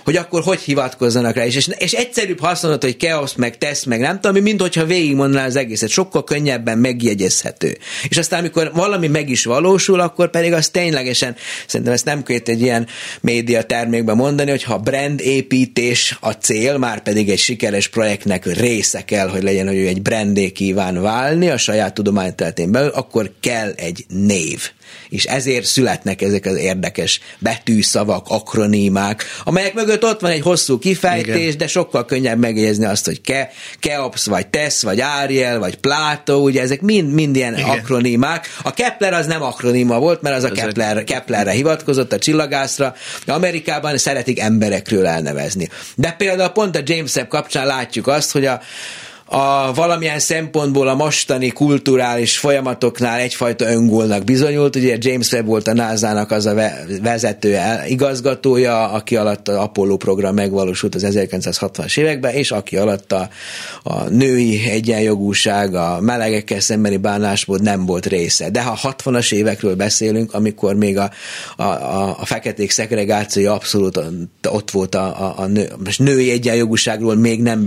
[0.06, 1.44] hogy akkor hogy hivatkozzanak rá.
[1.44, 5.46] És, és, és egyszerűbb használod, hogy keosz, meg tesz, meg nem tudom, mint hogyha végigmondaná
[5.46, 7.78] az egészet, sokkal könnyebben megjegyezhető.
[8.08, 12.38] És aztán, amikor valami meg is valósul, akkor pedig az ténylegesen, szerintem ezt nem kell
[12.44, 12.86] egy ilyen
[13.20, 19.04] média termékben mondani, hogy ha brand építés a cél, már pedig egy sikeres projektnek része
[19.04, 24.04] kell, hogy legyen, hogy egy legendé kíván válni a saját tudományterületén belül, akkor kell egy
[24.08, 24.70] név
[25.08, 31.36] és ezért születnek ezek az érdekes betűszavak, akronímák, amelyek mögött ott van egy hosszú kifejtés,
[31.36, 31.58] Igen.
[31.58, 36.62] de sokkal könnyebb megjegyezni azt, hogy ke, Keops, vagy Tess, vagy Ariel, vagy Plato, ugye
[36.62, 37.68] ezek mind, mind ilyen Igen.
[37.68, 38.48] akronímák.
[38.62, 42.94] A Kepler az nem akroníma volt, mert az a Kepler, Keplerre hivatkozott, a csillagászra.
[43.26, 45.68] Amerikában szeretik emberekről elnevezni.
[45.94, 48.60] De például pont a James Webb kapcsán látjuk azt, hogy a,
[49.28, 54.76] a valamilyen szempontból a mostani kulturális folyamatoknál egyfajta öngólnak bizonyult.
[54.76, 56.54] Ugye James Webb volt a NASA-nak az a
[57.02, 63.28] vezető igazgatója, aki alatt az Apollo program megvalósult az 1960-as években, és aki alatt a,
[63.82, 68.50] a női egyenjogúság, a melegekkel szembeni bánásmód nem volt része.
[68.50, 71.10] De ha 60-as évekről beszélünk, amikor még a,
[71.56, 74.00] a, a, a feketék szegregációja abszolút
[74.48, 77.64] ott volt a, a, a nő, most női egyenjogúságról még nem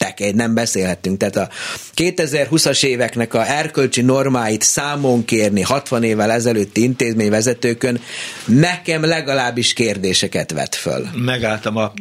[0.00, 1.18] beszéltek, nem beszél beszélhettünk.
[1.18, 1.48] Tehát a
[1.96, 8.00] 2020-as éveknek a erkölcsi normáit számon kérni 60 évvel ezelőtti intézményvezetőkön
[8.44, 11.06] nekem legalábbis kérdéseket vet föl.
[11.14, 11.92] Megálltam a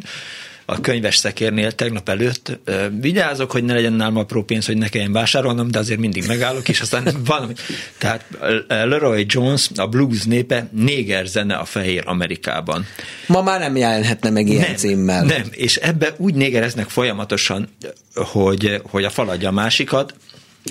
[0.69, 2.59] a könyves szekérnél tegnap előtt.
[2.99, 6.69] Vigyázok, hogy ne legyen nálam apró pénz, hogy ne kelljen vásárolnom, de azért mindig megállok,
[6.69, 7.53] és aztán valami.
[7.97, 8.25] Tehát
[8.67, 12.85] Leroy Jones, a blues népe, néger zene a fehér Amerikában.
[13.27, 15.23] Ma már nem jelenhetne meg ilyen nem, címmel.
[15.23, 17.69] Nem, és ebbe úgy négereznek folyamatosan,
[18.13, 20.13] hogy, hogy a faladja a másikat,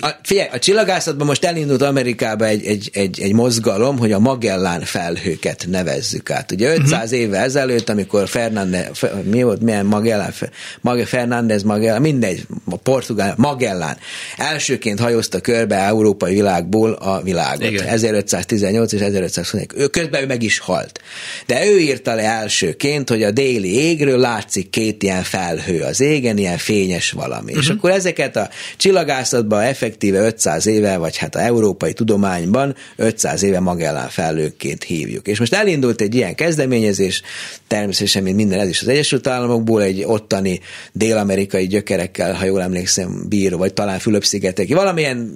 [0.01, 4.81] a, figyelj, a csillagászatban most elindult Amerikába egy, egy, egy, egy mozgalom, hogy a Magellán
[4.81, 6.51] felhőket nevezzük át.
[6.51, 7.19] Ugye 500 uh-huh.
[7.19, 8.87] Évvel ezelőtt, amikor Fernández,
[9.23, 10.33] mi volt, milyen Magellán,
[10.81, 13.97] Mag, Fernández Magellán, mindegy, a portugál, Magellán,
[14.37, 17.71] elsőként hajózta körbe európai világból a világot.
[17.71, 17.87] Igen.
[17.87, 19.67] 1518 és 1521.
[19.75, 21.01] Ő közben ő meg is halt.
[21.45, 26.37] De ő írta le elsőként, hogy a déli égről látszik két ilyen felhő az égen,
[26.37, 27.43] ilyen fényes valami.
[27.43, 27.59] Uh-huh.
[27.59, 27.77] És mhm.
[27.77, 34.09] akkor ezeket a csillagászatban effektíve 500 éve, vagy hát a európai tudományban 500 éve Magellán
[34.09, 35.27] felőként hívjuk.
[35.27, 37.21] És most elindult egy ilyen kezdeményezés,
[37.67, 40.59] természetesen, mint minden ez is az Egyesült Államokból, egy ottani
[40.91, 45.31] dél-amerikai gyökerekkel, ha jól emlékszem, bíró, vagy talán Fülöp-szigeteki, valamilyen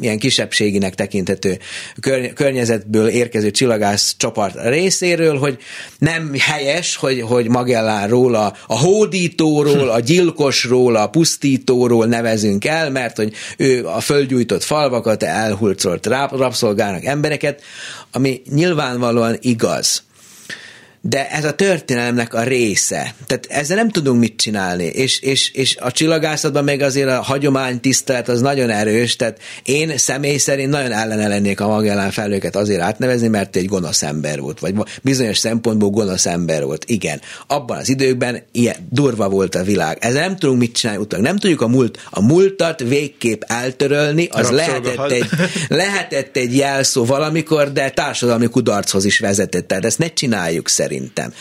[0.00, 1.58] ilyen kisebbséginek tekinthető
[2.00, 5.58] kör, környezetből érkező csillagász csoport részéről, hogy
[5.98, 13.16] nem helyes, hogy, hogy Magellánról, a, a hódítóról, a gyilkosról, a pusztítóról nevezünk el, mert
[13.16, 17.62] hogy ő a földgyújtott falvakat, elhulcolt rabszolgának embereket,
[18.12, 20.02] ami nyilvánvalóan igaz
[21.00, 23.14] de ez a történelemnek a része.
[23.26, 27.80] Tehát ezzel nem tudunk mit csinálni, és, és, és a csillagászatban még azért a hagyomány
[27.80, 32.80] tisztelet az nagyon erős, tehát én személy szerint nagyon ellene lennék a Magellán felőket azért
[32.80, 36.84] átnevezni, mert egy gonosz ember volt, vagy bizonyos szempontból gonosz ember volt.
[36.86, 39.98] Igen, abban az időkben ilyen durva volt a világ.
[40.00, 41.22] Ezzel nem tudunk mit csinálni utána.
[41.22, 45.26] Nem tudjuk a múlt, a múltat végképp eltörölni, az lehetett egy,
[45.68, 49.68] lehetett egy jelszó valamikor, de társadalmi kudarchoz is vezetett.
[49.68, 51.32] Tehát ezt ne csináljuk szerint szerintem.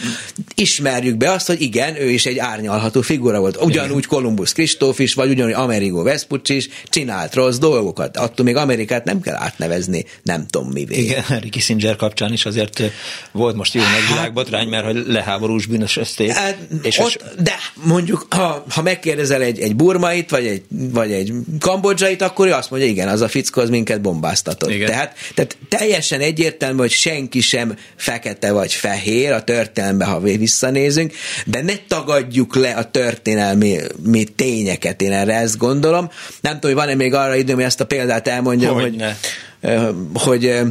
[0.55, 3.63] Ismerjük be azt, hogy igen, ő is egy árnyalható figura volt.
[3.63, 8.17] Ugyanúgy Columbus Kristóf is, vagy ugyanúgy Amerigo Vespucci is csinált rossz dolgokat.
[8.17, 10.95] Attól még Amerikát nem kell átnevezni, nem tudom mivé.
[10.95, 12.81] Igen, Harry Kissinger kapcsán is azért
[13.31, 16.31] volt most jó nagy világbotrány, mert hogy leháborús bűnösözték.
[16.31, 17.17] Hát, és ott, és...
[17.43, 22.51] De mondjuk, ha, ha megkérdezel egy, egy burmait, vagy egy, vagy egy kambodzsait, akkor ő
[22.51, 24.69] azt mondja, igen, az a fickó az minket bombáztatott.
[24.69, 24.87] Igen.
[24.87, 31.13] Tehát, tehát teljesen egyértelmű, hogy senki sem fekete vagy fehér, a történelembe, ha visszanézünk,
[31.45, 36.09] de ne tagadjuk le a történelmi mi tényeket, én erre ezt gondolom.
[36.41, 39.03] Nem tudom, hogy van-e még arra időm, hogy ezt a példát elmondjam, hogy,
[39.61, 39.75] hogy,
[40.13, 40.61] hogy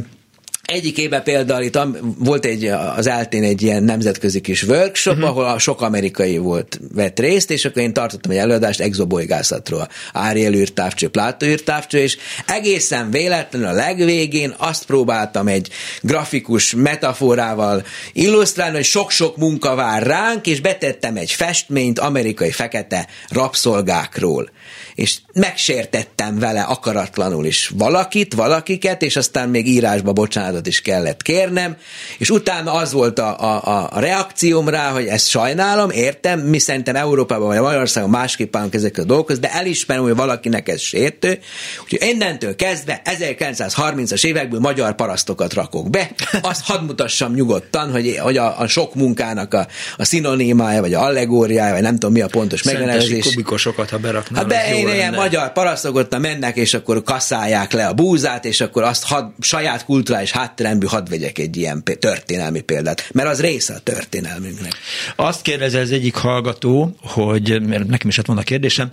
[0.67, 1.79] egyik évben például itt
[2.19, 5.29] volt egy, az eltén egy ilyen nemzetközi kis workshop, uh-huh.
[5.29, 9.87] ahol a sok amerikai volt, vett részt, és akkor én tartottam egy előadást exobolygászatról.
[10.13, 15.69] Áriel űrtávcső, Plátó űrtávcső, és egészen véletlenül a legvégén azt próbáltam egy
[16.01, 24.49] grafikus metaforával illusztrálni, hogy sok-sok munka vár ránk, és betettem egy festményt amerikai fekete rabszolgákról
[24.97, 31.77] és megsértettem vele akaratlanul is valakit, valakiket, és aztán még írásba bocsánatot is kellett kérnem,
[32.17, 36.95] és utána az volt a, a, a reakcióm rá, hogy ezt sajnálom, értem, mi szerintem
[36.95, 41.39] Európában vagy Magyarországon másképp állunk ezekkel a dolgokhoz, de elismerem, hogy valakinek ez sértő,
[41.83, 48.37] úgyhogy innentől kezdve 1930-as évekből magyar parasztokat rakok be, azt hadd mutassam nyugodtan, hogy, hogy
[48.37, 52.27] a, a sok munkának a, a szinonimája, vagy a allegóriája, vagy nem tudom mi a
[52.27, 53.23] pontos megjelenés.
[53.23, 54.41] kubikosokat, ha beraknál.
[54.41, 58.83] Hát be, én ilyen magyar parasztokottan mennek, és akkor kaszálják le a búzát, és akkor
[58.83, 63.79] azt had, saját kulturális hátteremből hadd vegyek egy ilyen történelmi példát, mert az része a
[63.79, 64.73] történelmünknek.
[65.15, 68.89] Azt kérdezi az egyik hallgató, hogy mert nekem is hát van a kérdésem,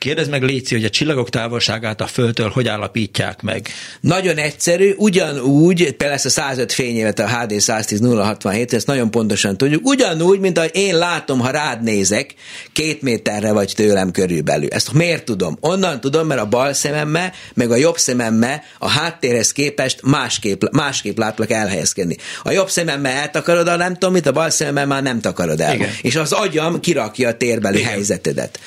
[0.00, 3.68] kérdezd meg Léci, hogy a csillagok távolságát a Földtől hogy állapítják meg?
[4.00, 10.40] Nagyon egyszerű, ugyanúgy, a 105 fényévet a HD 110 067, ezt nagyon pontosan tudjuk, ugyanúgy,
[10.40, 12.34] mint ahogy én látom, ha rád nézek,
[12.72, 14.68] két méterre vagy tőlem körülbelül.
[14.68, 15.56] Ezt miért tudom?
[15.60, 21.18] Onnan tudom, mert a bal szememmel, meg a jobb szememmel a háttérhez képest másképp, másképp
[21.18, 22.16] látlak elhelyezkedni.
[22.42, 25.74] A jobb szememmel eltakarod a nem tudom mit, a bal szememmel már nem takarod el.
[25.74, 25.90] Igen.
[26.02, 27.90] És az agyam kirakja a térbeli Igen.
[27.90, 28.58] helyzetedet.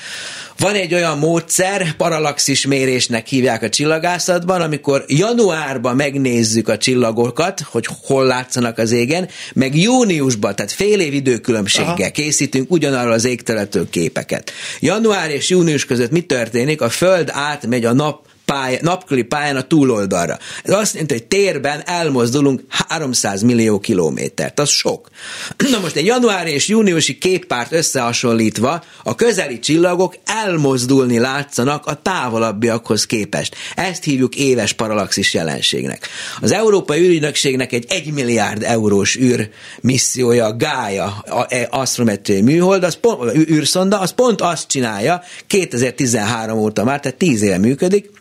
[0.59, 7.87] Van egy olyan módszer, paralaxis mérésnek hívják a csillagászatban, amikor januárban megnézzük a csillagokat, hogy
[8.03, 12.11] hol látszanak az égen, meg júniusban, tehát fél év időkülönbséggel Aha.
[12.11, 14.51] készítünk ugyanarról az égteletől képeket.
[14.79, 16.81] Január és június között mi történik?
[16.81, 20.37] A Föld átmegy a nap pálya, napköli pályán a túloldalra.
[20.63, 24.59] Ez azt jelenti, hogy térben elmozdulunk 300 millió kilométert.
[24.59, 25.09] Az sok.
[25.71, 33.05] Na most egy januári és júniusi képpárt összehasonlítva a közeli csillagok elmozdulni látszanak a távolabbiakhoz
[33.05, 33.55] képest.
[33.75, 36.07] Ezt hívjuk éves paralaxis jelenségnek.
[36.41, 39.49] Az Európai űrügynökségnek egy 1 milliárd eurós űr
[39.81, 46.83] missziója, a Gaia e, asztrometriai műhold, az pont, űrszonda, az pont azt csinálja, 2013 óta
[46.83, 48.17] már, tehát 10 éve működik,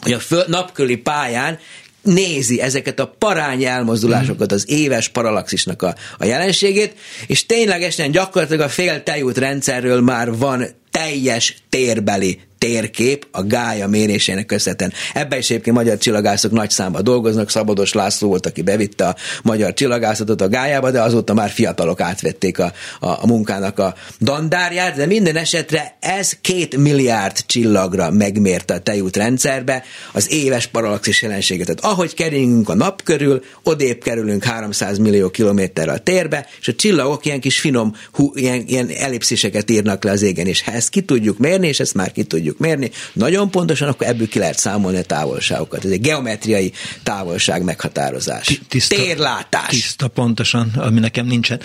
[0.00, 1.58] hogy a föl, napköli pályán
[2.02, 6.94] nézi ezeket a parány elmozdulásokat, az éves paralaxisnak a, a jelenségét,
[7.26, 14.46] és ténylegesen gyakorlatilag a fél tejút rendszerről már van teljes térbeli térkép a gája mérésének
[14.46, 14.92] köszönhetően.
[15.14, 19.74] Ebben is egyébként magyar csillagászok nagy számban dolgoznak, Szabados László volt, aki bevitte a magyar
[19.74, 25.06] csillagászatot a gájába, de azóta már fiatalok átvették a, a, a munkának a dandárját, de
[25.06, 31.66] minden esetre ez két milliárd csillagra megmérte a tejút rendszerbe az éves paralaxis jelenséget.
[31.66, 36.74] Tehát ahogy keringünk a nap körül, odébb kerülünk 300 millió kilométerre a térbe, és a
[36.74, 40.88] csillagok ilyen kis finom, hú, ilyen, ilyen ellipsziseket írnak le az égen, és ha ezt
[40.88, 44.58] ki tudjuk mérni, és ezt már ki tudjuk mérni, nagyon pontosan, akkor ebből ki lehet
[44.58, 45.84] számolni a távolságokat.
[45.84, 48.60] Ez egy geometriai távolság meghatározás.
[48.68, 49.68] Tiszta, Térlátás.
[49.68, 51.60] Tiszta, pontosan, ami nekem nincsen.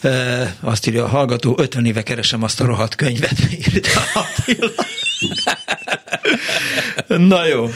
[0.00, 3.36] E, azt írja a hallgató, 50 éve keresem azt a rohadt könyvet,
[3.74, 4.00] írta
[7.06, 7.70] Na jó,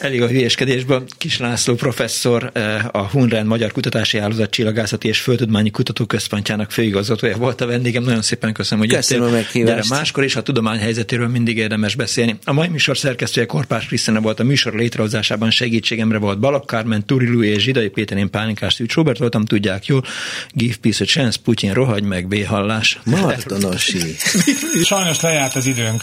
[0.00, 1.04] elég a hülyeskedésből.
[1.18, 2.52] Kis László professzor,
[2.92, 8.02] a Hunren Magyar Kutatási Hálózat Csillagászati és Földtudományi Kutatóközpontjának főigazgatója volt a vendégem.
[8.02, 9.64] Nagyon szépen köszönöm, hogy köszönöm jöttél.
[9.64, 12.38] Gyere máskor is, a tudomány helyzetéről mindig érdemes beszélni.
[12.44, 17.42] A mai műsor szerkesztője Korpás Krisztina volt a műsor létrehozásában segítségemre volt Balak Kármen, Turilu
[17.42, 20.04] és Zsidai Péter, én Pálinkás Szűcs Robert voltam, tudják jól.
[20.50, 22.98] Give peace a chance, Putyin rohagy meg, béhallás.
[23.04, 24.16] Martonosi.
[24.84, 26.02] Sajnos lejárt az időnk.